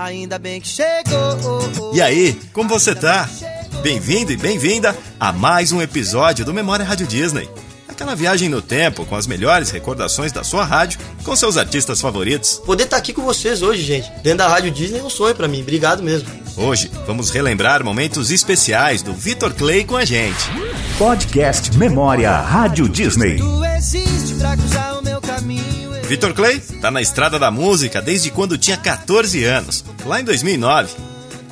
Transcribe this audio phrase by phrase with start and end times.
[0.00, 1.92] Ainda bem que chegou.
[1.92, 3.28] E aí, como você tá?
[3.82, 7.46] Bem-vindo e bem-vinda a mais um episódio do Memória Rádio Disney.
[7.86, 12.62] Aquela viagem no tempo com as melhores recordações da sua rádio com seus artistas favoritos.
[12.64, 15.46] Poder estar aqui com vocês hoje, gente, dentro da Rádio Disney é um sonho para
[15.46, 15.60] mim.
[15.60, 16.30] Obrigado mesmo.
[16.56, 20.48] Hoje vamos relembrar momentos especiais do Vitor Clay com a gente.
[20.96, 23.36] Podcast Memória Rádio Disney.
[23.36, 24.89] Tu existe pra cruzar.
[26.10, 30.92] Vitor Clay tá na estrada da música desde quando tinha 14 anos, lá em 2009.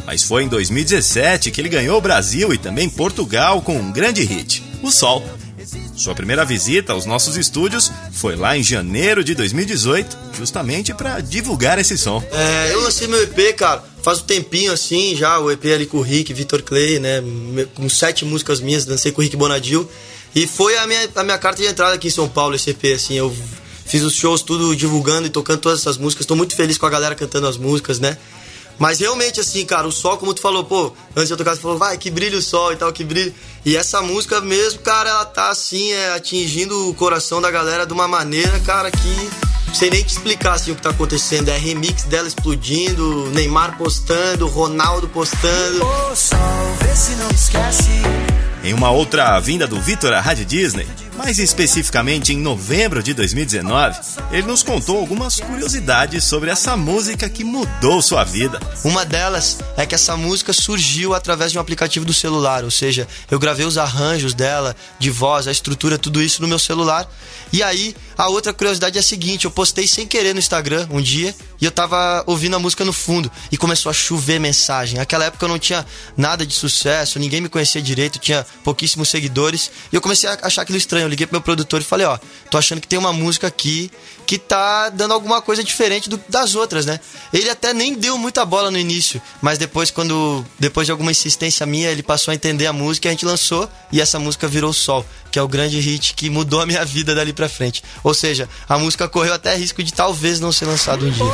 [0.04, 4.24] Mas foi em 2017 que ele ganhou o Brasil e também Portugal com um grande
[4.24, 5.24] hit, O Sol.
[5.96, 11.78] Sua primeira visita aos nossos estúdios foi lá em janeiro de 2018, justamente para divulgar
[11.78, 12.20] esse som.
[12.32, 15.98] É, eu lancei meu EP, cara, faz um tempinho assim já, o EP ali com
[15.98, 17.22] o Rick, Vitor Clay, né?
[17.76, 19.88] Com sete músicas minhas, lancei com o Rick Bonadil.
[20.34, 22.86] E foi a minha, a minha carta de entrada aqui em São Paulo, esse EP,
[22.96, 23.32] assim, eu
[23.88, 26.26] Fiz os shows tudo divulgando e tocando todas essas músicas.
[26.26, 28.18] Tô muito feliz com a galera cantando as músicas, né?
[28.78, 31.60] Mas realmente, assim, cara, o sol, como tu falou, pô, antes de eu tocar, você
[31.60, 33.34] falou, vai, que brilha o sol e tal, que brilha.
[33.64, 37.92] E essa música mesmo, cara, ela tá assim, é, atingindo o coração da galera de
[37.92, 39.30] uma maneira, cara, que.
[39.66, 41.48] Não sei nem te explicar assim, o que tá acontecendo.
[41.50, 45.84] É remix dela explodindo, Neymar postando, Ronaldo postando.
[45.84, 46.38] Ô sol,
[46.80, 47.90] vê se não esquece.
[48.64, 50.86] Em uma outra vinda do Vitor à Rádio Disney,
[51.18, 53.98] mais especificamente em novembro de 2019,
[54.30, 58.60] ele nos contou algumas curiosidades sobre essa música que mudou sua vida.
[58.84, 63.08] Uma delas é que essa música surgiu através de um aplicativo do celular, ou seja,
[63.28, 67.10] eu gravei os arranjos dela, de voz, a estrutura, tudo isso no meu celular.
[67.52, 71.00] E aí, a outra curiosidade é a seguinte: eu postei sem querer no Instagram um
[71.00, 74.98] dia e eu tava ouvindo a música no fundo e começou a chover mensagem.
[74.98, 75.84] Naquela época eu não tinha
[76.16, 80.62] nada de sucesso, ninguém me conhecia direito, tinha pouquíssimos seguidores e eu comecei a achar
[80.62, 81.07] aquilo estranho.
[81.08, 82.18] Eu liguei pro meu produtor e falei: Ó,
[82.50, 83.90] tô achando que tem uma música aqui
[84.26, 87.00] que tá dando alguma coisa diferente do, das outras, né?
[87.32, 91.64] Ele até nem deu muita bola no início, mas depois, quando depois de alguma insistência
[91.64, 94.70] minha, ele passou a entender a música e a gente lançou e essa música virou
[94.72, 97.82] Sol, que é o grande hit que mudou a minha vida dali pra frente.
[98.04, 101.24] Ou seja, a música correu até risco de talvez não ser lançada um dia.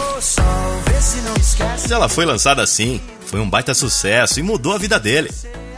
[1.59, 5.31] Mas ela foi lançada assim, foi um baita sucesso e mudou a vida dele.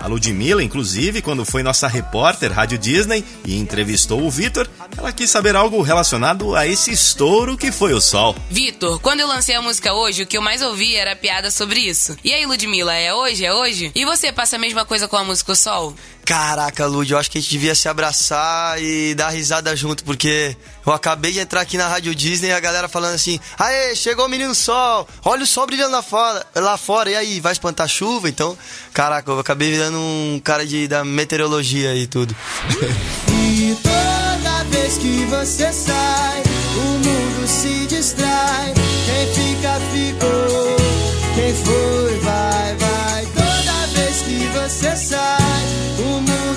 [0.06, 5.28] A Ludmilla, inclusive, quando foi nossa repórter Rádio Disney e entrevistou o Vitor, ela quis
[5.28, 8.36] saber algo relacionado a esse estouro que foi o Sol.
[8.48, 11.80] Vitor, quando eu lancei a música hoje, o que eu mais ouvi era piada sobre
[11.80, 12.16] isso.
[12.22, 13.44] E aí, Ludmilla, é hoje?
[13.44, 13.90] É hoje?
[13.96, 15.92] E você passa a mesma coisa com a música O Sol?
[16.26, 20.56] Caraca, Lud, eu acho que a gente devia se abraçar e dar risada junto, porque
[20.84, 24.26] eu acabei de entrar aqui na Rádio Disney e a galera falando assim: Aê, chegou
[24.26, 27.86] o menino sol, olha o sol brilhando lá fora, lá fora, e aí, vai espantar
[27.86, 28.28] chuva?
[28.28, 28.58] Então,
[28.92, 32.34] caraca, eu acabei virando um cara de, da meteorologia e tudo.
[33.58, 36.42] E toda vez que você sai,
[36.76, 38.74] o mundo se distrai.
[39.06, 39.45] Quem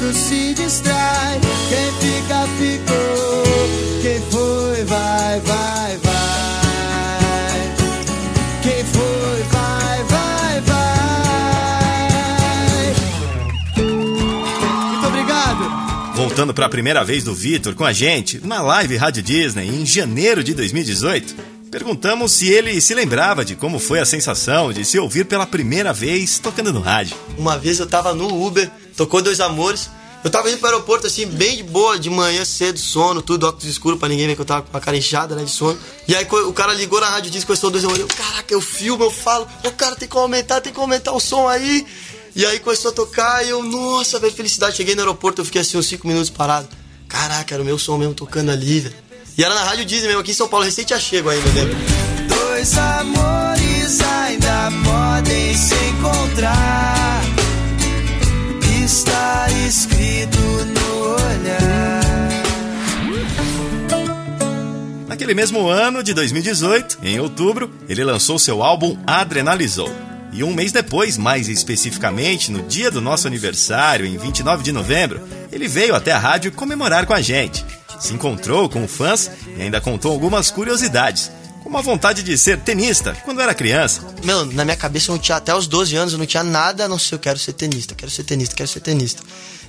[0.09, 1.39] mundo se distrai.
[1.69, 3.43] Quem fica, ficou.
[4.01, 7.75] Quem foi, vai, vai, vai.
[8.63, 10.89] Quem foi, vai, vai, vai.
[14.91, 16.15] Muito obrigado.
[16.15, 19.85] Voltando para a primeira vez do Vitor com a gente, na live Rádio Disney em
[19.85, 21.35] janeiro de 2018,
[21.69, 25.93] perguntamos se ele se lembrava de como foi a sensação de se ouvir pela primeira
[25.93, 27.15] vez tocando no rádio.
[27.37, 29.89] Uma vez eu tava no Uber, tocou dois amores.
[30.23, 33.65] Eu tava indo pro aeroporto assim, bem de boa, de manhã cedo, sono, tudo, óculos
[33.65, 35.79] escuro pra ninguém ver que eu tava com a cara inchada, né, de sono.
[36.07, 38.01] E aí o cara ligou na rádio disse que começou dois amores.
[38.01, 41.19] Eu, caraca, eu filmo, eu falo, o cara tem que aumentar, tem que aumentar o
[41.19, 41.85] som aí.
[42.35, 44.75] E aí começou a tocar e eu, nossa, velho, felicidade.
[44.75, 46.67] Cheguei no aeroporto, eu fiquei assim uns cinco minutos parado.
[47.07, 48.95] Caraca, era o meu som mesmo tocando ali, velho.
[49.37, 51.61] E era na rádio Disney mesmo, aqui em São Paulo, recém tinha chego ainda, né?
[52.27, 57.23] Dois amores ainda podem se encontrar.
[58.83, 59.28] Está
[59.69, 62.01] escrito no olhar.
[65.07, 69.93] Naquele mesmo ano de 2018, em outubro, ele lançou seu álbum Adrenalizou.
[70.33, 75.21] E um mês depois, mais especificamente no dia do nosso aniversário, em 29 de novembro,
[75.51, 77.63] ele veio até a rádio comemorar com a gente.
[77.99, 81.31] Se encontrou com fãs e ainda contou algumas curiosidades,
[81.63, 84.01] como a vontade de ser tenista quando era criança.
[84.23, 86.85] Meu, na minha cabeça eu não tinha, até os 12 anos, eu não tinha nada
[86.85, 89.23] a não ser eu quero ser tenista, quero ser tenista, quero ser tenista.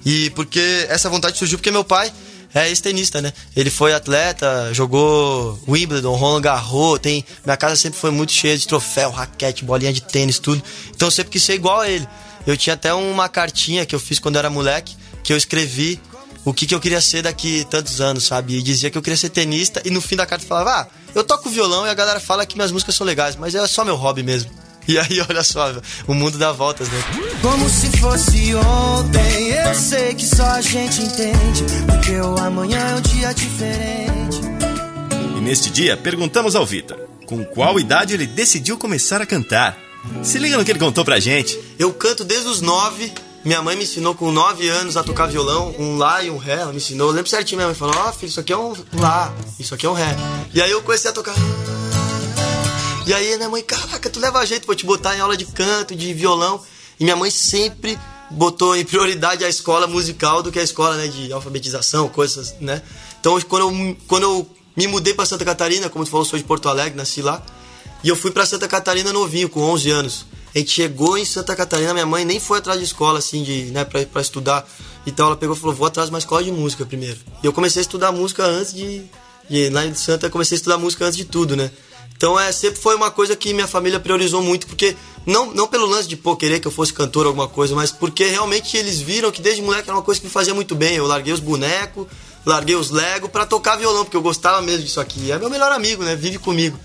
[0.05, 2.13] E porque essa vontade surgiu porque meu pai
[2.55, 3.33] é ex-tenista, né?
[3.55, 7.25] Ele foi atleta, jogou Wimbledon, Roland Garros, tem...
[7.45, 10.63] Minha casa sempre foi muito cheia de troféu, raquete, bolinha de tênis, tudo.
[10.95, 12.09] Então eu sempre quis ser igual a ele.
[12.47, 16.01] Eu tinha até uma cartinha que eu fiz quando eu era moleque, que eu escrevi
[16.45, 18.57] o que, que eu queria ser daqui tantos anos, sabe?
[18.57, 21.25] E dizia que eu queria ser tenista, e no fim da carta falava, ah, eu
[21.25, 23.97] toco violão e a galera fala que minhas músicas são legais, mas é só meu
[23.97, 24.51] hobby mesmo.
[24.89, 25.73] E aí, olha só,
[26.07, 26.99] o mundo dá voltas, né?
[27.43, 32.95] Como se fosse ontem, eu sei que só a gente entende, porque o amanhã é
[32.95, 34.41] um dia diferente.
[35.37, 39.79] E neste dia, perguntamos ao Vitor com qual idade ele decidiu começar a cantar.
[40.21, 41.57] Se liga no que ele contou pra gente.
[41.79, 43.13] Eu canto desde os nove.
[43.43, 46.61] Minha mãe me ensinou com nove anos a tocar violão, um lá e um ré.
[46.61, 47.09] Ela me ensinou.
[47.09, 49.75] Eu lembro certinho, minha mãe falou: Ó, oh, filho, isso aqui é um lá, isso
[49.75, 50.15] aqui é um ré.
[50.53, 51.35] E aí eu comecei a tocar.
[53.07, 55.97] E aí minha mãe, caraca, tu leva jeito, vou te botar em aula de canto,
[55.97, 56.61] de violão.
[56.99, 57.99] E minha mãe sempre
[58.31, 62.83] botou em prioridade a escola musical do que a escola né, de alfabetização, coisas, né?
[63.19, 66.45] Então, quando eu, quando eu me mudei para Santa Catarina, como tu falou, sou de
[66.45, 67.43] Porto Alegre, nasci lá.
[68.05, 70.27] E eu fui para Santa Catarina novinho, com 11 anos.
[70.55, 73.65] A gente chegou em Santa Catarina, minha mãe nem foi atrás de escola, assim, de,
[73.67, 74.67] né, pra, pra estudar.
[75.07, 77.19] Então ela pegou e falou: vou atrás de uma escola de música primeiro.
[77.43, 79.03] E eu comecei a estudar música antes de.
[79.49, 81.71] de lá em Santa, comecei a estudar música antes de tudo, né?
[82.17, 84.95] Então é, sempre foi uma coisa que minha família priorizou muito, porque
[85.25, 87.91] não, não pelo lance de pô, querer que eu fosse cantor ou alguma coisa, mas
[87.91, 90.97] porque realmente eles viram que desde moleque era uma coisa que me fazia muito bem.
[90.97, 92.07] Eu larguei os bonecos,
[92.45, 95.33] larguei os Lego para tocar violão, porque eu gostava mesmo disso aqui.
[95.33, 96.15] É meu melhor amigo, né?
[96.15, 96.79] Vive comigo.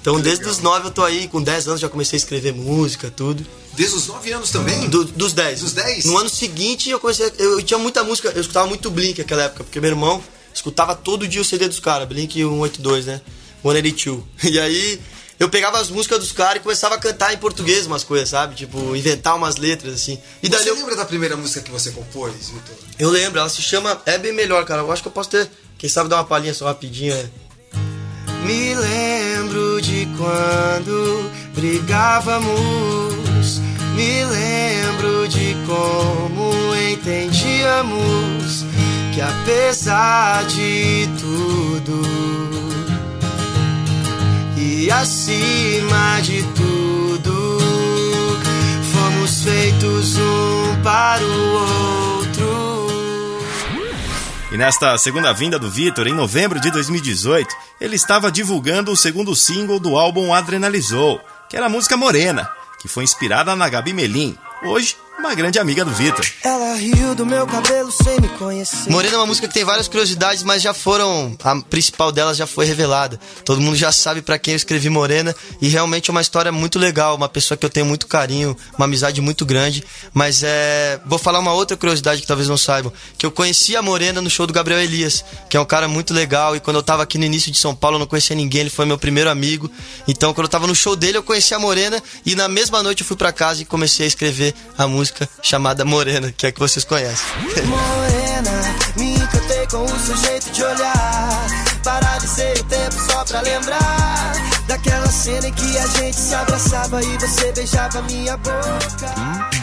[0.00, 0.52] Então, que desde legal.
[0.52, 3.46] os 9 eu tô aí, com 10 anos já comecei a escrever música, tudo.
[3.74, 4.88] Desde os 9 anos também?
[4.88, 5.60] Do, dos 10.
[5.60, 6.04] Dos 10?
[6.06, 7.30] No ano seguinte eu comecei.
[7.38, 10.94] Eu, eu, tinha muita música, eu escutava muito Blink naquela época, porque meu irmão escutava
[10.94, 13.20] todo dia o CD dos caras, Blink 182, né?
[13.62, 14.24] 182.
[14.50, 15.00] E aí
[15.38, 18.54] eu pegava as músicas dos caras e começava a cantar em português umas coisas, sabe?
[18.54, 20.18] Tipo, inventar umas letras, assim.
[20.42, 20.74] E você eu...
[20.74, 22.74] lembra da primeira música que você compôs, Vitor?
[22.98, 24.82] Eu lembro, ela se chama É Bem Melhor, cara.
[24.82, 27.30] Eu acho que eu posso ter, quem sabe, dar uma palhinha só rapidinho, é.
[28.44, 32.50] Me lembro de quando brigávamos.
[33.96, 38.64] Me lembro de como entendíamos
[39.12, 42.00] que apesar de tudo
[44.56, 47.58] e acima de tudo,
[48.92, 51.79] fomos feitos um para o outro.
[54.52, 59.36] E nesta segunda vinda do Vitor, em novembro de 2018, ele estava divulgando o segundo
[59.36, 62.50] single do álbum Adrenalizou, que era a música Morena,
[62.80, 66.26] que foi inspirada na Gabi Melim, hoje uma grande amiga do Vitor.
[66.42, 68.90] Ela riu do meu cabelo sem me conhecer.
[68.90, 71.36] Morena é uma música que tem várias curiosidades, mas já foram.
[71.44, 73.20] A principal delas já foi revelada.
[73.44, 75.36] Todo mundo já sabe para quem eu escrevi Morena.
[75.60, 77.14] E realmente é uma história muito legal.
[77.16, 79.84] Uma pessoa que eu tenho muito carinho, uma amizade muito grande.
[80.14, 80.98] Mas é.
[81.04, 82.92] Vou falar uma outra curiosidade que talvez não saibam.
[83.18, 86.14] Que eu conheci a Morena no show do Gabriel Elias, que é um cara muito
[86.14, 86.56] legal.
[86.56, 88.62] E quando eu tava aqui no início de São Paulo, eu não conhecia ninguém.
[88.62, 89.70] Ele foi meu primeiro amigo.
[90.08, 92.02] Então, quando eu tava no show dele, eu conheci a Morena.
[92.24, 95.09] E na mesma noite eu fui para casa e comecei a escrever a música
[95.42, 97.26] chamada Morena, que é que vocês conhecem.
[97.66, 98.50] Morena,
[98.96, 101.46] me encantei com o seu jeito de olhar.
[101.84, 104.32] Parar de ser o tempo só pra lembrar
[104.66, 109.14] daquela cena em que a gente se abraçava e você beijava minha boca.
[109.18, 109.59] Hum?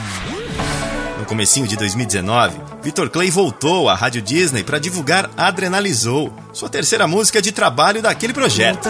[1.18, 7.08] No comecinho de 2019, Vitor Clay voltou à Rádio Disney para divulgar Adrenalizou, sua terceira
[7.08, 8.88] música de trabalho daquele projeto.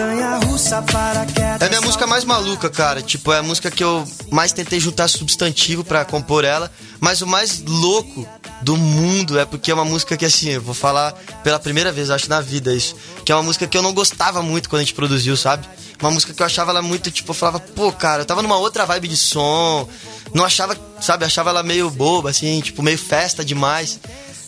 [1.60, 3.00] É a minha música mais maluca, cara.
[3.00, 6.70] Tipo, é a música que eu mais tentei juntar substantivo para compor ela,
[7.00, 8.28] mas o mais louco
[8.62, 12.10] do mundo é porque é uma música que assim, eu vou falar pela primeira vez,
[12.10, 14.84] acho na vida isso, que é uma música que eu não gostava muito quando a
[14.84, 15.66] gente produziu, sabe?
[16.00, 18.56] Uma música que eu achava ela muito, tipo, eu falava, pô, cara, eu tava numa
[18.56, 19.88] outra vibe de som,
[20.34, 23.98] não achava, sabe, achava ela meio boba, assim, tipo, meio festa demais.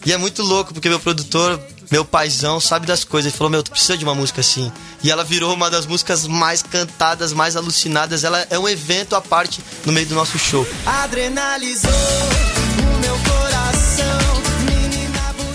[0.04, 3.30] E é muito louco, porque meu produtor, meu paizão, sabe das coisas.
[3.30, 4.72] Ele falou, meu, tu precisa de uma música assim.
[5.02, 8.24] E ela virou uma das músicas mais cantadas, mais alucinadas.
[8.24, 10.66] Ela é um evento à parte no meio do nosso show.
[10.86, 14.40] Adrenalizou o meu coração.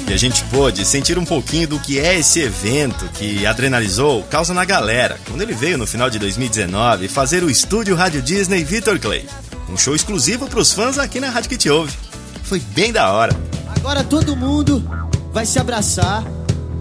[0.07, 4.53] E a gente pôde sentir um pouquinho do que é esse evento que Adrenalizou causa
[4.53, 8.99] na galera, quando ele veio no final de 2019 fazer o estúdio Rádio Disney Victor
[8.99, 9.25] Clay.
[9.69, 11.97] Um show exclusivo para os fãs aqui na Rádio que te ouve.
[12.43, 13.35] Foi bem da hora.
[13.75, 14.83] Agora todo mundo
[15.33, 16.23] vai se abraçar.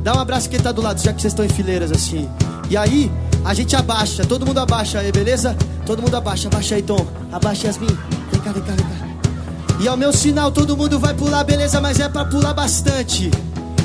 [0.02, 2.28] Dá um abraço quem tá do lado, já que vocês estão em fileiras assim.
[2.68, 3.10] E aí,
[3.44, 5.56] a gente abaixa, todo mundo abaixa aí, beleza?
[5.86, 7.06] Todo mundo abaixa, abaixa aí, Tom.
[7.32, 7.86] Abaixa, Yasmin.
[8.30, 9.04] Vem cá, vem cá, vem cá.
[9.80, 11.80] E ao meu sinal, todo mundo vai pular, beleza?
[11.80, 13.30] Mas é pra pular bastante.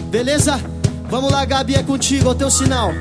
[0.10, 0.60] Beleza?
[1.10, 2.94] Vamos lá, Gabi, é contigo, ao teu sinal.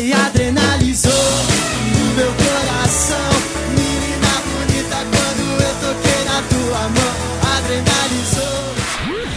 [0.00, 3.30] Sai, adrenalizou no meu coração.
[3.76, 7.12] Menina bonita, quando eu toquei na tua mão,
[7.58, 8.70] adrenalizou.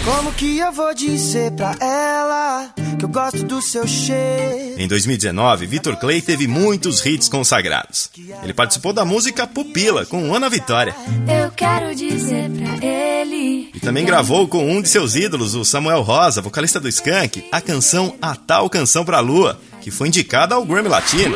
[0.05, 4.79] Como que eu vou dizer pra ela que eu gosto do seu cheiro?
[4.79, 8.09] Em 2019, Vitor Clay teve muitos hits consagrados.
[8.41, 10.95] Ele participou da música Pupila com Ana Vitória.
[11.27, 13.69] Eu quero dizer pra ele.
[13.73, 17.59] E também gravou com um de seus ídolos, o Samuel Rosa, vocalista do Skank, a
[17.59, 21.35] canção A Tal Canção Pra Lua, que foi indicada ao Grammy Latino.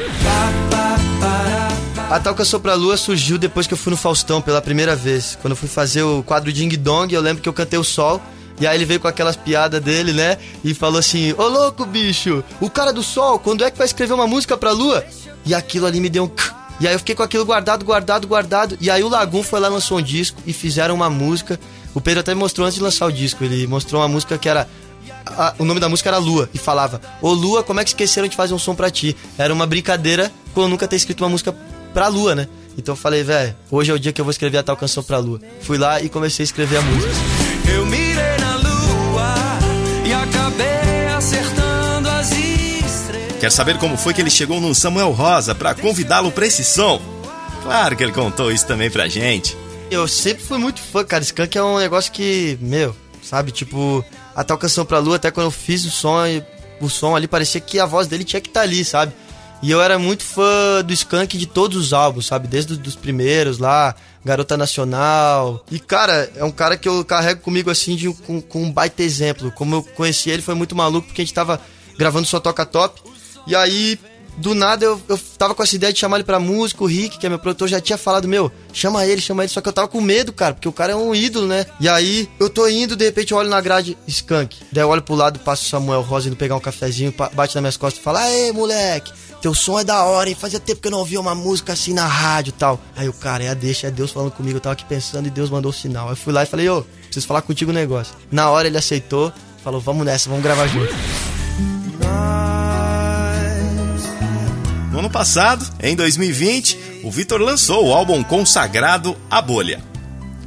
[2.09, 5.37] A Tal Canção Pra Lua surgiu depois que eu fui no Faustão pela primeira vez.
[5.41, 8.21] Quando eu fui fazer o quadro Ding Dong, eu lembro que eu cantei o Sol.
[8.59, 10.37] E aí ele veio com aquelas piadas dele, né?
[10.63, 14.13] E falou assim: Ô louco, bicho, o cara do sol, quando é que vai escrever
[14.13, 15.05] uma música pra lua?
[15.45, 16.31] E aquilo ali me deu um.
[16.79, 18.77] E aí eu fiquei com aquilo guardado, guardado, guardado.
[18.79, 21.59] E aí o Lagum foi lá, lançou um disco e fizeram uma música.
[21.93, 23.43] O Pedro até me mostrou antes de lançar o disco.
[23.43, 24.67] Ele mostrou uma música que era.
[25.25, 26.49] A- o nome da música era Lua.
[26.53, 29.15] E falava: Ô Lua, como é que esqueceram de fazer um som pra ti?
[29.37, 31.55] Era uma brincadeira com eu nunca ter escrito uma música
[31.93, 32.47] pra Lua, né?
[32.77, 35.01] Então eu falei, velho, hoje é o dia que eu vou escrever a tal canção
[35.03, 35.39] pra Lua.
[35.61, 37.11] Fui lá e comecei a escrever a música.
[37.73, 39.33] Eu mirei na lua
[40.05, 43.37] e acabei acertando as estrelas.
[43.39, 47.01] Quer saber como foi que ele chegou no Samuel Rosa pra convidá-lo pra esse som?
[47.63, 49.57] Claro que ele contou isso também pra gente.
[49.89, 51.23] Eu sempre fui muito fã, cara.
[51.23, 53.51] Skunk é um negócio que, meu, sabe?
[53.51, 54.03] Tipo,
[54.37, 56.19] a tal canção pra lua, até quando eu fiz o som,
[56.79, 59.11] o som ali, parecia que a voz dele tinha que estar ali, sabe?
[59.63, 62.47] E eu era muito fã do Skunk de todos os álbuns, sabe?
[62.47, 65.65] Desde os primeiros lá, Garota Nacional.
[65.71, 69.01] E, cara, é um cara que eu carrego comigo assim, de, com, com um baita
[69.01, 69.51] exemplo.
[69.51, 71.59] Como eu conheci ele, foi muito maluco, porque a gente tava
[71.97, 73.01] gravando Só Toca Top.
[73.47, 73.99] E aí,
[74.37, 76.83] do nada, eu, eu tava com essa ideia de chamar ele pra música.
[76.83, 79.51] O Rick, que é meu produtor, já tinha falado: Meu, chama ele, chama ele.
[79.51, 81.65] Só que eu tava com medo, cara, porque o cara é um ídolo, né?
[81.79, 84.57] E aí, eu tô indo, de repente eu olho na grade Skunk.
[84.71, 87.61] Daí eu olho pro lado, passo o Samuel Rosa indo pegar um cafezinho, bate nas
[87.61, 90.35] minhas costas e fala: Aê, moleque, teu som é da hora, hein?
[90.39, 92.79] Fazia tempo que eu não ouvia uma música assim na rádio e tal.
[92.95, 94.57] Aí o cara, é a deixa, é Deus falando comigo.
[94.57, 96.05] Eu tava aqui pensando e Deus mandou o sinal.
[96.05, 98.13] Aí eu fui lá e falei: Ô, preciso falar contigo um negócio.
[98.31, 100.93] Na hora ele aceitou, falou: Vamos nessa, vamos gravar junto.
[104.97, 109.79] No ano passado, em 2020, o Vitor lançou o álbum consagrado A Bolha.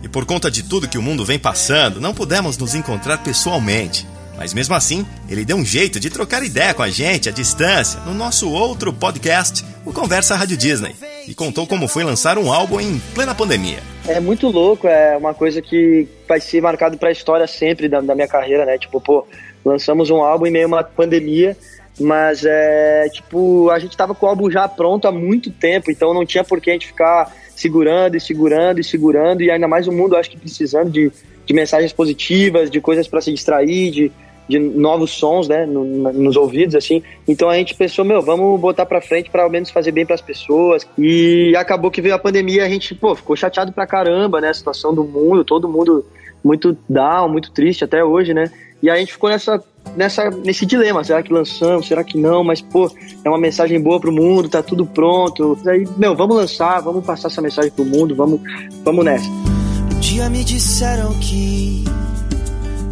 [0.03, 4.09] E por conta de tudo que o mundo vem passando, não pudemos nos encontrar pessoalmente.
[4.37, 8.01] Mas mesmo assim, ele deu um jeito de trocar ideia com a gente à distância
[8.01, 10.97] no nosso outro podcast, o Conversa Rádio Disney,
[11.29, 13.79] e contou como foi lançar um álbum em plena pandemia.
[14.09, 18.17] É muito louco, é uma coisa que vai ser marcado pra história sempre da, da
[18.17, 18.77] minha carreira, né?
[18.79, 19.25] Tipo, pô,
[19.65, 21.57] lançamos um álbum em meio a uma pandemia,
[22.01, 26.15] mas é tipo, a gente tava com o álbum já pronto há muito tempo, então
[26.15, 29.87] não tinha por que a gente ficar segurando e segurando e segurando, e ainda mais
[29.87, 31.13] o mundo, acho que precisando de,
[31.45, 34.11] de mensagens positivas, de coisas pra se distrair, de,
[34.49, 37.03] de novos sons, né, no- nos ouvidos, assim.
[37.29, 40.23] Então a gente pensou, meu, vamos botar pra frente pra ao menos fazer bem pras
[40.23, 40.87] pessoas.
[40.97, 44.55] E acabou que veio a pandemia, a gente, pô, ficou chateado pra caramba, né, a
[44.55, 46.05] situação do mundo, todo mundo
[46.43, 48.51] muito down, muito triste até hoje, né?
[48.83, 49.63] E a gente ficou nessa,
[49.97, 52.45] nessa, nesse dilema, será que lançamos, será que não?
[52.45, 52.91] Mas, pô,
[53.25, 55.59] é uma mensagem boa pro mundo, tá tudo pronto.
[55.67, 58.41] Aí, meu, vamos lançar, vamos passar essa mensagem pro mundo, vamos,
[58.85, 59.29] vamos nessa.
[59.29, 61.85] Um dia me disseram que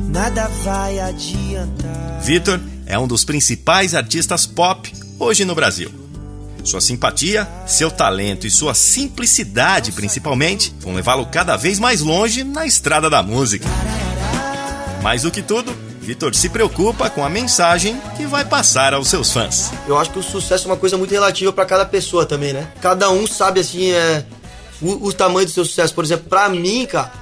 [0.08, 2.20] nada vai adiantar.
[2.20, 5.90] Vitor é um dos principais artistas pop hoje no Brasil.
[6.64, 12.66] Sua simpatia, seu talento e sua simplicidade, principalmente, vão levá-lo cada vez mais longe na
[12.66, 13.66] estrada da música.
[15.02, 15.74] Mais do que tudo,
[16.08, 19.70] Vitor se preocupa com a mensagem que vai passar aos seus fãs.
[19.86, 22.66] Eu acho que o sucesso é uma coisa muito relativa pra cada pessoa também, né?
[22.80, 24.24] Cada um sabe, assim, é,
[24.80, 25.92] o, o tamanho do seu sucesso.
[25.94, 27.12] Por exemplo, pra mim, cara,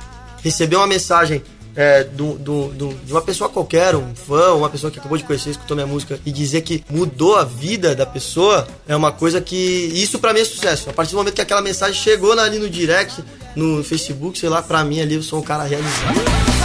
[0.41, 1.43] receber uma mensagem
[1.75, 5.25] é, do, do- do- de uma pessoa qualquer, um fã, uma pessoa que acabou de
[5.25, 9.41] conhecer, escutou minha música e dizer que mudou a vida da pessoa, é uma coisa
[9.41, 9.57] que.
[9.95, 10.89] Isso pra mim é sucesso.
[10.91, 13.21] A partir do momento que aquela mensagem chegou ali no direct,
[13.57, 16.56] no Facebook, sei lá, pra mim ali eu sou um cara realizado.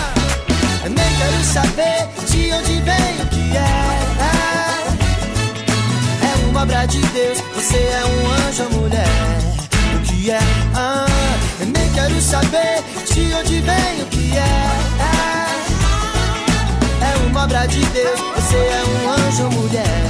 [0.83, 4.21] Nem quero saber de onde vem o que é.
[6.23, 9.07] É uma obra de Deus, você é um anjo ou mulher.
[9.95, 10.39] O que é?
[10.75, 11.05] Ah,
[11.59, 12.83] nem quero saber
[13.13, 14.71] de onde vem o que é.
[17.01, 20.03] É uma obra de Deus, você é um anjo ou mulher.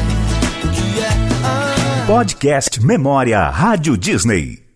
[0.63, 1.09] O que é?
[1.43, 2.03] Ah.
[2.07, 4.61] Podcast Memória Rádio Disney.